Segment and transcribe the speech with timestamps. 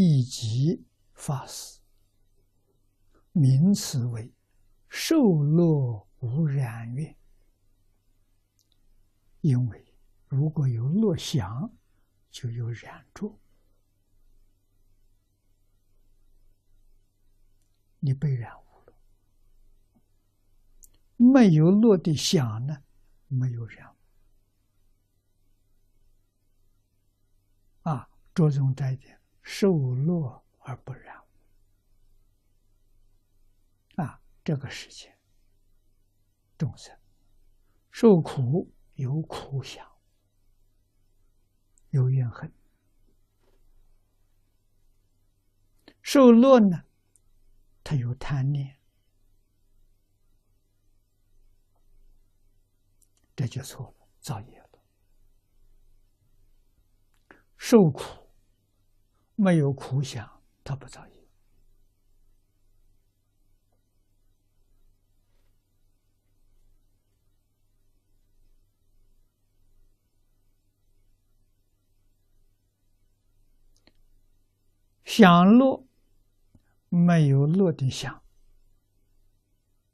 [0.00, 1.80] 以及发誓，
[3.32, 4.32] 名词为
[4.88, 7.16] 受乐无染愿。
[9.40, 9.84] 因为
[10.28, 11.68] 如果有乐想，
[12.30, 13.36] 就有染着，
[17.98, 18.92] 你被染污了；
[21.16, 22.84] 没有乐的想呢，
[23.26, 23.92] 没有染。
[27.82, 31.16] 啊，着重这一点，受乐而不染。
[33.96, 35.18] 啊，这个世界
[36.56, 36.96] 众生
[37.90, 39.84] 受苦有苦想，
[41.90, 42.50] 有怨恨；
[46.02, 46.84] 受乐呢，
[47.82, 48.78] 他有贪念，
[53.34, 54.68] 这就错了，造业了。
[57.56, 58.27] 受苦，
[59.40, 61.28] 没有苦想，他不造业。
[75.04, 75.86] 享乐，
[76.88, 78.20] 没有乐的想，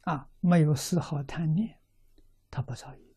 [0.00, 1.78] 啊，没有丝毫贪念，
[2.50, 3.16] 他不造业。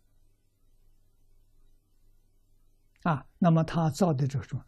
[3.01, 4.63] 啊，那么他造的这种，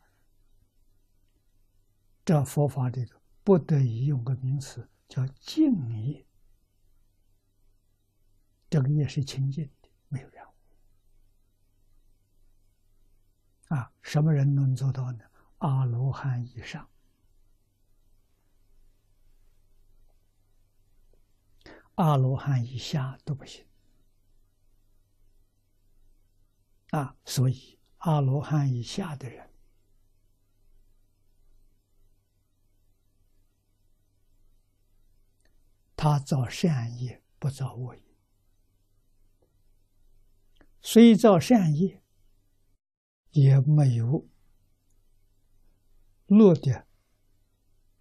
[2.25, 5.73] 这佛法里头不得已用个名词叫净
[6.05, 6.25] 业，
[8.69, 10.53] 这个业是清净的，没有染污。
[13.75, 15.25] 啊，什么人能做到呢？
[15.57, 16.89] 阿罗汉以上，
[21.95, 23.65] 阿罗汉以下都不行。
[26.91, 27.77] 啊，所以。
[28.05, 29.49] 阿罗汉以下的人，
[36.03, 38.03] 他造善业不造恶业，
[40.81, 42.03] 虽造善业，
[43.31, 44.27] 也没有
[46.25, 46.85] 落的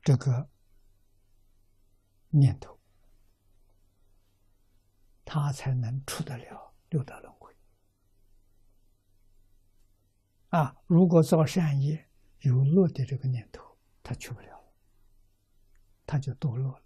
[0.03, 0.51] 这个
[2.31, 2.77] 念头，
[5.25, 7.55] 他才能出得了六道轮回。
[10.49, 10.77] 啊！
[10.89, 12.11] 如果造善业
[12.41, 14.75] 有乐的这个念头，他去不了，
[16.05, 16.82] 他就堕落了。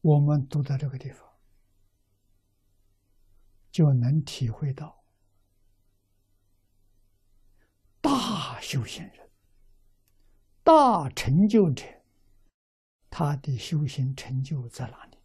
[0.00, 1.28] 我们读到这个地方，
[3.70, 5.04] 就能体会到
[8.00, 9.30] 大修行人、
[10.62, 11.84] 大成就者，
[13.10, 15.18] 他的修行成就在哪里？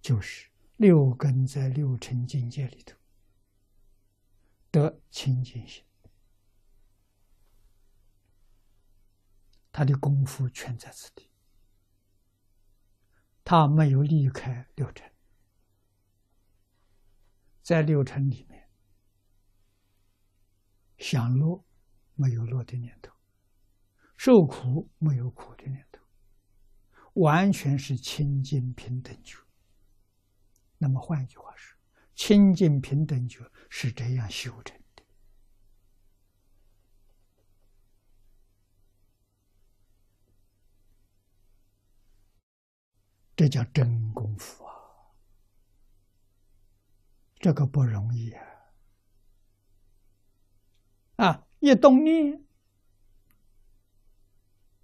[0.00, 2.96] 就是六根在六尘境界里头
[4.70, 5.84] 得清净心，
[9.70, 11.28] 他的功夫全在此地，
[13.50, 15.10] 他没有离开六尘，
[17.62, 18.68] 在六尘里面
[20.98, 21.64] 享乐
[22.14, 23.10] 没有乐的念头，
[24.18, 26.02] 受苦没有苦的念头，
[27.14, 29.38] 完全是清净平等觉。
[30.76, 31.74] 那么换一句话说，
[32.14, 34.77] 清净平等觉是这样修成
[43.38, 44.74] 这叫真功夫啊！
[47.36, 48.44] 这个不容易啊！
[51.18, 52.44] 啊，一动念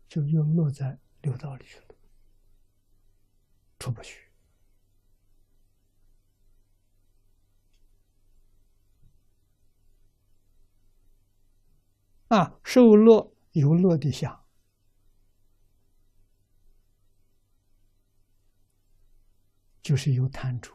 [0.07, 1.97] 就又落在六道里去了，
[3.81, 4.31] 出不去。
[12.29, 14.44] 啊，受乐有乐的想，
[19.85, 20.73] 就是有贪着；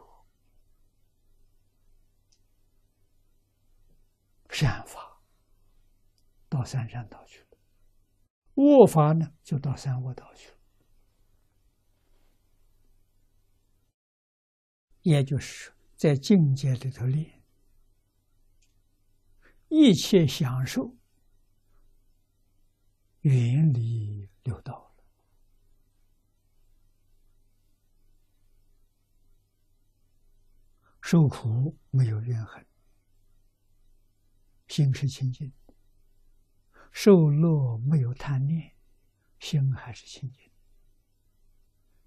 [4.52, 5.20] 善法
[6.48, 7.58] 到三善道去了，
[8.54, 10.58] 恶法呢就到三恶道去了。
[15.02, 17.42] 也就是在境界里头练，
[19.70, 20.96] 一切享受。
[23.22, 24.89] 远离六道
[31.10, 32.64] 受苦没有怨恨，
[34.68, 35.52] 心是清净；
[36.92, 38.76] 受乐没有贪念，
[39.40, 40.52] 心还是清净。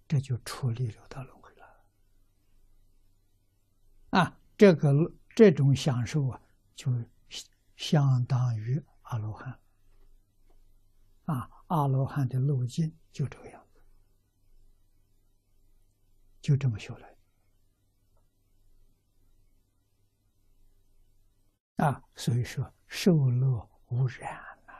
[0.06, 1.84] 这就出离六道轮回了。
[4.10, 6.40] 啊，这个这种享受啊，
[6.76, 6.92] 就
[7.74, 9.58] 相当于阿罗汉。
[11.24, 13.82] 啊，阿罗汉的路径就这个样子，
[16.40, 17.11] 就这么修来。
[21.82, 24.30] 啊，所以说受乐无染
[24.66, 24.72] 呐，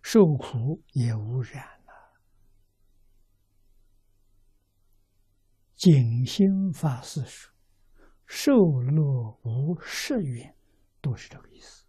[0.00, 1.92] 受苦也无染呐，
[5.74, 7.52] 静心法师说，
[8.26, 10.56] 受乐无失缘，
[11.00, 11.84] 都是这个意思。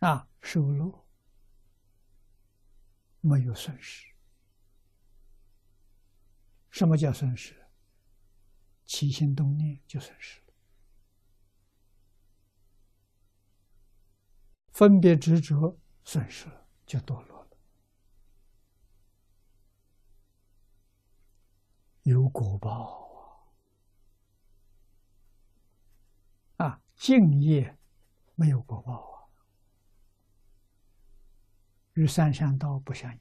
[0.00, 1.06] 啊，受乐
[3.20, 4.12] 没有损失。
[6.70, 7.63] 什么叫损失？
[9.04, 10.46] 起心动念就损失了，
[14.72, 17.58] 分别执着损失了，就堕落了。
[22.04, 23.52] 有果报
[26.56, 26.66] 啊！
[26.66, 27.76] 啊，敬业
[28.34, 29.28] 没有果报啊，
[31.92, 33.20] 与三善道不相应，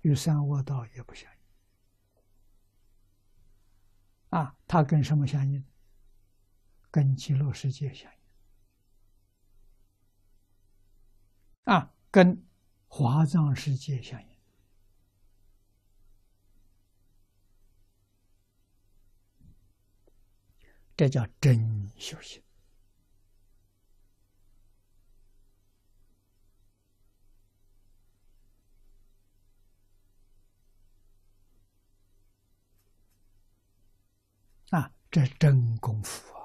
[0.00, 1.41] 与三恶道也不相应。
[4.32, 5.62] 啊，它跟什么相应？
[6.90, 8.18] 跟极乐世界相应。
[11.64, 12.42] 啊，跟
[12.88, 14.28] 华藏世界相应。
[20.96, 22.42] 这叫真修行。
[35.12, 36.41] 这真功夫啊！